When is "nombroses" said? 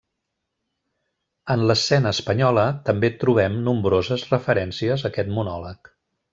3.69-4.27